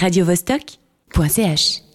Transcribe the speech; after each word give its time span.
radiovostok.ch 0.00 1.89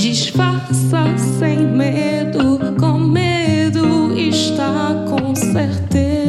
Disfarça 0.00 1.14
sem 1.38 1.58
medo, 1.58 2.58
com 2.80 2.98
medo 2.98 4.18
está 4.18 4.94
com 5.06 5.34
certeza. 5.34 6.19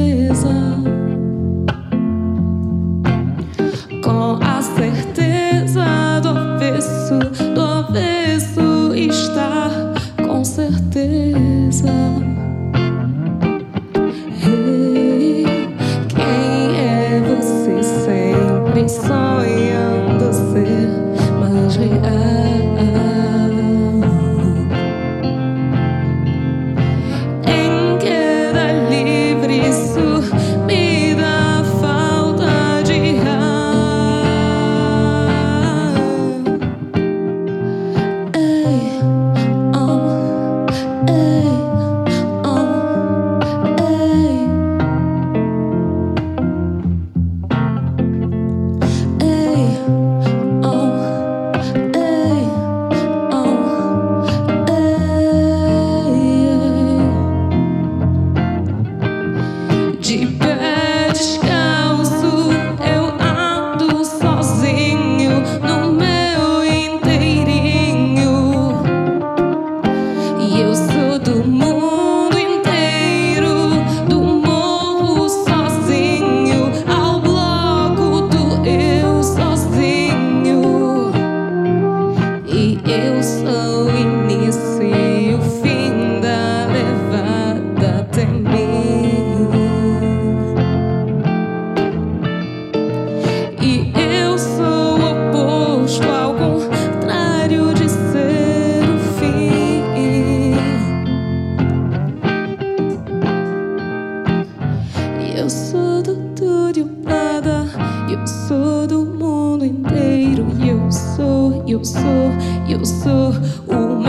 o 113.68 114.01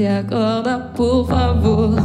se 0.00 0.08
acorda, 0.08 0.90
por 0.96 1.26
favor. 1.26 1.99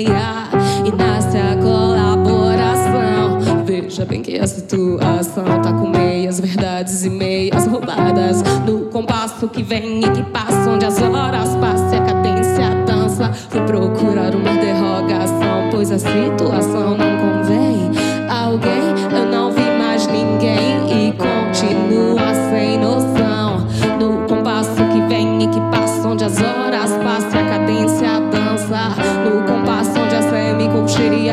e 0.00 0.92
nasce 0.96 1.36
a 1.36 1.54
colaboração. 1.56 3.40
Veja 3.64 4.06
bem 4.06 4.22
que 4.22 4.38
a 4.38 4.46
situação 4.46 5.44
tá 5.62 5.72
com 5.72 5.88
meias, 5.88 6.40
verdades 6.40 7.04
e 7.04 7.10
meias 7.10 7.66
roubadas. 7.66 8.42
No 8.66 8.86
compasso 8.86 9.46
que 9.48 9.62
vem 9.62 10.00
e 10.00 10.10
que 10.10 10.22
passa, 10.24 10.70
onde 10.70 10.86
as 10.86 11.00
horas 11.00 11.54
passam 11.56 11.92
e 11.92 11.96
a 11.96 12.00
cadência 12.00 12.70
dança. 12.86 13.32
Fui 13.32 13.60
procurar 13.62 14.34
uma 14.34 14.54
derrogação, 14.54 15.68
pois 15.70 15.90
a 15.90 15.98
situação 15.98 16.96
não 16.96 17.18
convém 17.18 17.90
alguém. 18.30 18.91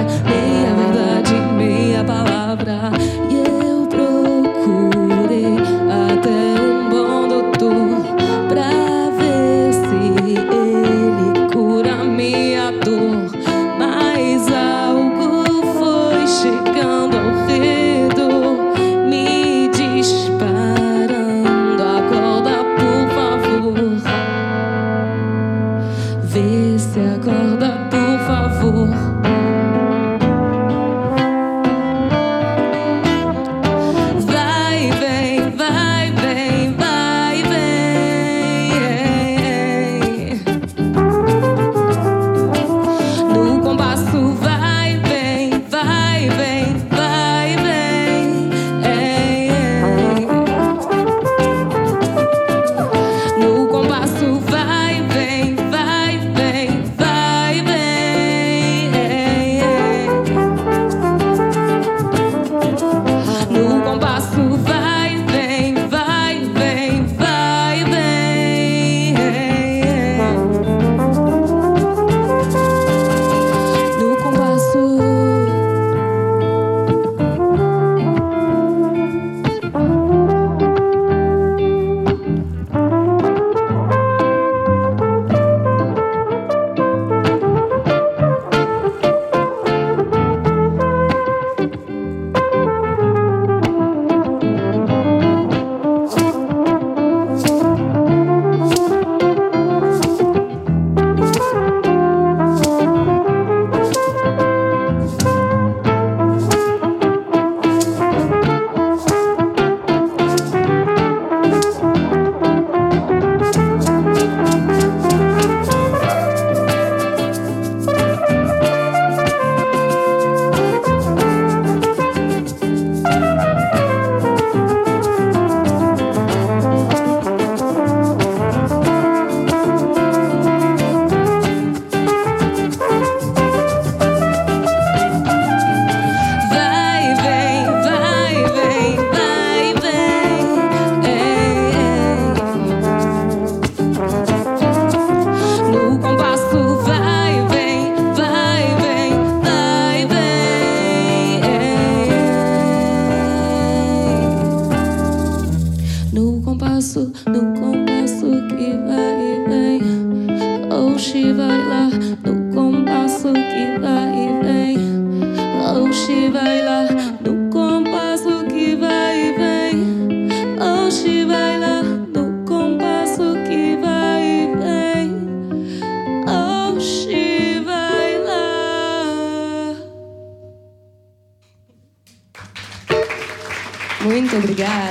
yeah. 0.07 0.38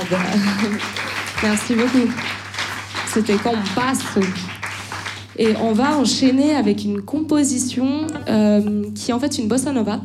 Merci 1.43 1.75
beaucoup. 1.75 2.11
C'était 3.07 3.35
Compasso. 3.35 4.21
Et 5.37 5.55
on 5.61 5.71
va 5.71 5.97
enchaîner 5.97 6.55
avec 6.55 6.83
une 6.83 7.01
composition 7.01 8.07
euh, 8.27 8.83
qui 8.93 9.11
est 9.11 9.13
en 9.13 9.19
fait 9.19 9.37
une 9.37 9.47
bossa 9.47 9.71
nova 9.71 10.01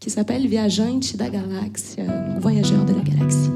qui 0.00 0.10
s'appelle 0.10 0.46
Viajante 0.46 1.16
da 1.16 1.28
Galáxia, 1.28 2.04
voyageur 2.40 2.84
de 2.84 2.92
la 2.92 3.00
galaxie. 3.00 3.53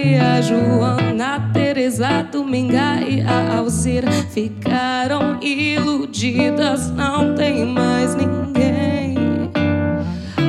Maria 0.00 0.40
Joana, 0.40 1.50
Teresa 1.52 2.22
Dominga 2.22 3.02
e 3.06 3.20
a 3.20 3.58
Alzira 3.58 4.10
ficaram 4.10 5.38
iludidas, 5.42 6.90
não 6.90 7.34
tem 7.34 7.66
mais 7.66 8.14
ninguém. 8.14 9.14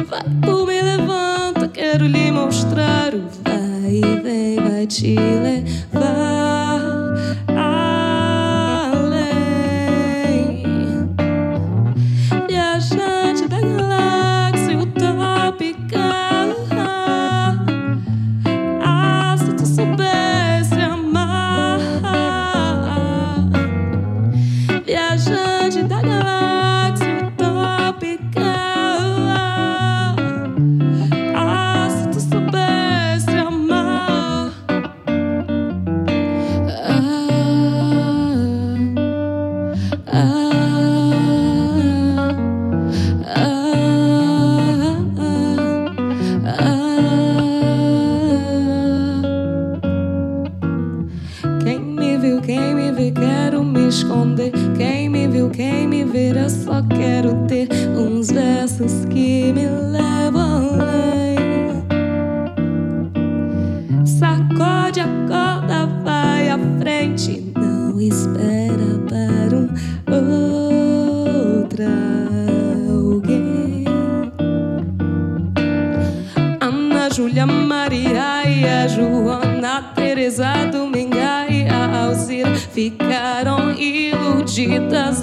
Vai 0.08 0.24
por 0.42 0.66
me 0.66 0.82
levanta, 0.82 1.68
quero 1.68 2.06
lhe 2.06 2.32
mostrar 2.32 3.14
o 3.14 3.24
vai 3.44 3.96
e 3.96 4.22
vem, 4.22 4.56
vai 4.56 4.88
te 4.88 5.16
levar 5.18 6.31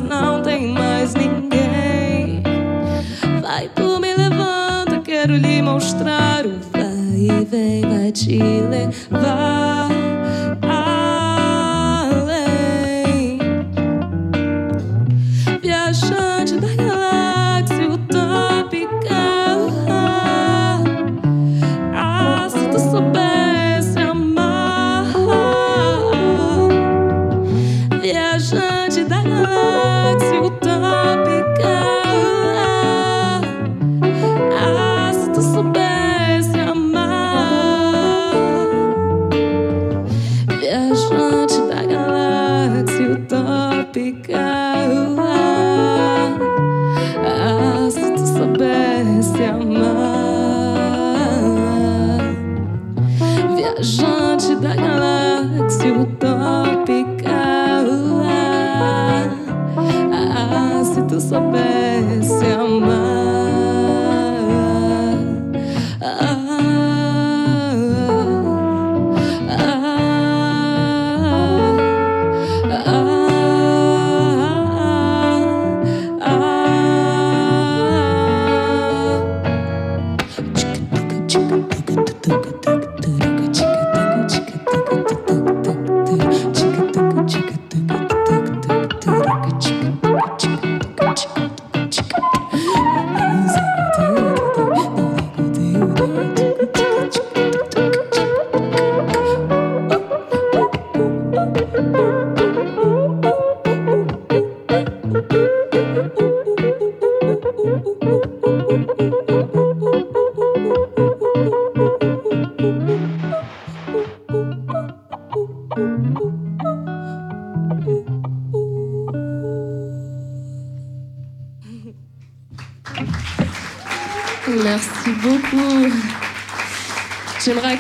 não 0.01 0.43
tem 0.43 0.69
mais 0.69 1.15
ninguém. 1.15 2.43
Vai 3.41 3.69
por 3.69 4.01
me 4.01 4.15
levanta, 4.15 5.01
quero 5.05 5.37
lhe 5.37 5.63
mostrar 5.63 6.45
o 6.47 6.59
vai 6.73 7.17
e 7.17 7.45
vem, 7.45 7.83
vai 7.83 8.13
te 8.13 8.39
levar 8.39 9.78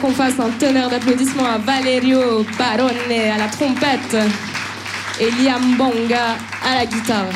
Qu'on 0.00 0.12
fasse 0.12 0.38
un 0.38 0.50
tonnerre 0.50 0.88
d'applaudissements 0.88 1.46
à 1.46 1.58
Valerio 1.58 2.46
Barone 2.56 2.94
à 3.10 3.38
la 3.38 3.48
trompette 3.48 4.16
et 5.20 5.30
Liam 5.42 5.76
Bonga 5.76 6.36
à 6.64 6.76
la 6.76 6.86
guitare. 6.86 7.26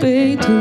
Peito. 0.00 0.52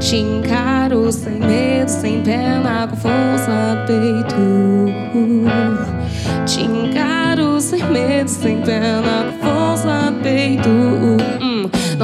Te 0.00 0.16
encaro 0.16 1.10
sem 1.12 1.38
medo, 1.38 1.88
sem 1.88 2.22
pena, 2.22 2.86
com 2.88 2.96
força, 2.96 3.84
peito. 3.86 4.86
Te 6.46 6.62
encaro 6.62 7.60
sem 7.60 7.82
medo, 7.84 8.28
sem 8.28 8.60
pena, 8.62 9.32
com 9.40 9.46
força, 9.46 10.12
peito. 10.22 11.33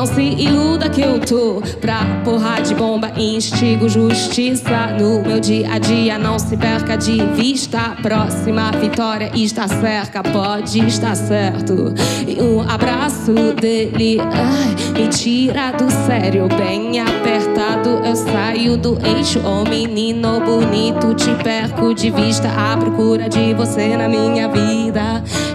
Não 0.01 0.07
se 0.07 0.23
iluda 0.23 0.89
que 0.89 1.03
eu 1.03 1.21
tô 1.21 1.61
pra 1.79 2.23
porra 2.25 2.63
de 2.63 2.75
bomba. 2.75 3.13
Instigo 3.19 3.87
justiça 3.87 4.97
no 4.99 5.21
meu 5.21 5.39
dia 5.39 5.75
a 5.75 5.79
dia. 5.79 6.17
Não 6.17 6.39
se 6.39 6.57
perca 6.57 6.97
de 6.97 7.23
vista. 7.35 7.95
Próxima 8.01 8.71
vitória 8.71 9.31
está 9.35 9.69
cerca, 9.69 10.23
pode 10.23 10.79
estar 10.87 11.15
certo. 11.15 11.93
E 12.27 12.41
um 12.41 12.63
abraço 12.63 13.35
dele 13.61 14.17
ai, 14.23 14.75
me 14.99 15.09
tira 15.09 15.71
do 15.73 15.91
sério, 15.91 16.49
bem 16.49 16.99
apertado. 16.99 18.01
Eu 18.03 18.17
saio 18.17 18.79
do 18.79 18.99
eixo, 19.07 19.39
oh 19.45 19.69
menino 19.69 20.41
bonito. 20.41 21.13
Te 21.13 21.31
perco 21.45 21.93
de 21.93 22.11
vista 22.11 22.49
à 22.49 22.75
procura 22.75 23.29
de 23.29 23.53
você 23.53 23.95
na 23.99 24.09
minha 24.09 24.49
vida. 24.49 25.10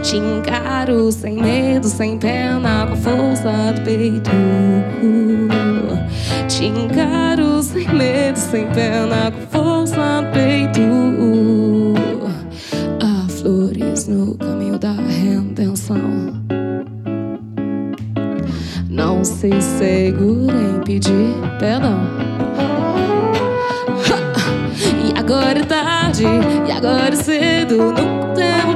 Te 0.05 0.17
encaro 0.17 1.11
sem 1.11 1.41
medo, 1.41 1.87
sem 1.87 2.15
pena, 2.19 2.85
com 2.85 2.95
força 2.95 3.73
do 3.73 3.81
peito. 3.81 4.29
Te 6.47 6.65
encaro 6.65 7.63
sem 7.63 7.89
medo, 7.89 8.37
sem 8.37 8.67
pena, 8.67 9.31
com 9.31 9.47
força 9.47 10.21
do 10.21 10.31
peito. 10.31 10.79
Há 13.01 13.27
flores 13.29 14.07
no 14.07 14.35
caminho 14.35 14.77
da 14.77 14.91
redenção. 14.91 15.97
Não 18.87 19.25
se 19.25 19.59
segura 19.59 20.55
em 20.55 20.81
pedir 20.85 21.33
perdão. 21.57 21.99
E 25.03 25.17
agora 25.19 25.59
é 25.59 25.63
tarde, 25.63 26.25
e 26.67 26.71
agora 26.71 27.09
é 27.09 27.15
cedo. 27.15 27.91
No 27.91 28.35
tempo 28.35 28.74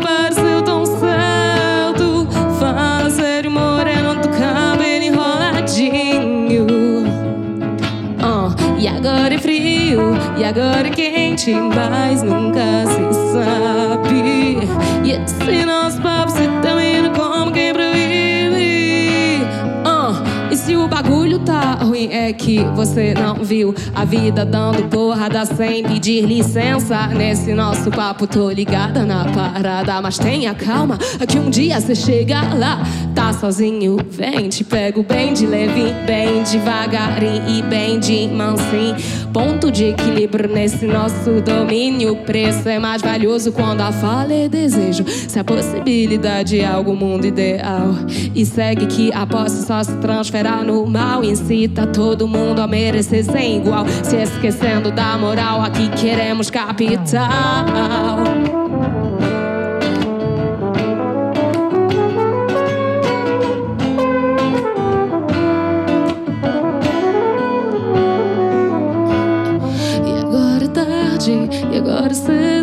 e 10.39 10.43
agora 10.45 10.89
quente, 10.89 11.53
mas 11.53 12.23
nunca 12.23 12.85
se 12.87 13.33
sabe. 13.33 14.59
E 15.03 15.11
esse 15.11 15.65
nosso 15.65 16.01
papo 16.01 16.31
se 16.31 16.47
termina 16.61 17.09
como 17.09 17.51
quem 17.51 17.73
proíbe. 17.73 19.45
Ah, 19.83 20.13
e 20.49 20.55
se 20.55 20.77
o 20.77 20.87
bagulho 20.87 21.39
tá 21.39 21.79
ruim, 21.81 22.07
é 22.13 22.31
que 22.31 22.63
você 22.73 23.13
não 23.13 23.43
viu 23.43 23.75
a 23.93 24.05
vida 24.05 24.45
dando 24.45 24.83
porrada 24.87 25.45
sem 25.45 25.83
pedir 25.83 26.25
licença. 26.25 27.07
Nesse 27.07 27.53
nosso 27.53 27.91
papo, 27.91 28.25
tô 28.25 28.49
ligada 28.49 29.03
na 29.03 29.25
parada, 29.25 30.01
mas 30.01 30.17
tenha 30.17 30.53
calma, 30.53 30.97
que 31.27 31.37
um 31.37 31.49
dia 31.49 31.81
você 31.81 31.93
chega 31.93 32.53
lá. 32.53 32.81
Tá 33.13 33.33
sozinho, 33.33 33.97
vem, 34.09 34.47
te 34.47 34.63
pego 34.63 35.03
bem 35.03 35.33
de 35.33 35.45
leve, 35.45 35.93
bem 36.05 36.43
devagarinho 36.43 37.49
e 37.49 37.61
bem 37.63 37.99
de 37.99 38.27
mansinho. 38.29 38.95
Ponto 39.33 39.71
de 39.71 39.85
equilíbrio 39.85 40.49
nesse 40.49 40.85
nosso 40.85 41.41
domínio. 41.41 42.13
O 42.13 42.17
preço 42.17 42.67
é 42.67 42.79
mais 42.79 43.01
valioso 43.01 43.51
quando 43.51 43.81
a 43.81 43.91
fala 43.91 44.33
é 44.33 44.49
desejo. 44.49 45.05
Se 45.07 45.37
a 45.37 45.43
possibilidade 45.43 46.59
é 46.59 46.65
algo 46.65 46.95
mundo 46.95 47.25
ideal. 47.25 47.93
E 48.33 48.45
segue 48.45 48.87
que 48.87 49.13
a 49.13 49.25
posse 49.27 49.65
só 49.65 49.83
se 49.83 49.95
transfera 49.97 50.63
no 50.63 50.85
mal. 50.85 51.23
Incita 51.23 51.85
todo 51.87 52.27
mundo 52.27 52.59
a 52.59 52.67
merecer 52.67 53.23
sem 53.23 53.57
igual. 53.57 53.85
Se 54.03 54.15
esquecendo 54.15 54.91
da 54.91 55.17
moral, 55.17 55.61
aqui 55.61 55.89
queremos 55.89 56.49
capital. 56.49 57.29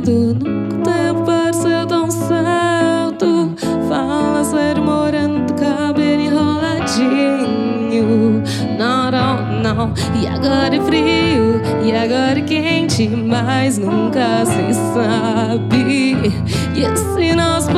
Cedo. 0.06 0.44
Nunca 0.44 0.84
tempo 0.84 1.24
pareceu 1.24 1.86
tão 1.86 2.10
certo. 2.10 3.54
Fala 3.88 4.44
sério, 4.44 4.82
moreno 4.82 5.46
do 5.46 5.54
cabelo 5.54 6.20
enroladinho. 6.22 8.42
Não, 8.78 9.10
não, 9.10 9.62
não. 9.62 9.94
E 10.20 10.26
agora 10.26 10.76
é 10.76 10.80
frio, 10.80 11.60
e 11.84 11.92
agora 11.92 12.38
é 12.38 12.42
quente, 12.42 13.08
mas 13.08 13.78
nunca 13.78 14.44
se 14.46 14.74
sabe. 14.94 16.32
E 16.74 16.82
esse 16.82 17.34
nosso 17.34 17.70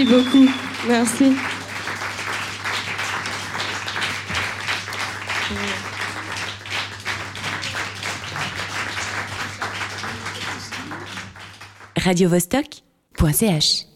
Merci 0.00 0.04
beaucoup. 0.04 0.48
Merci. 0.88 1.32
radiovostok.ch 11.96 13.89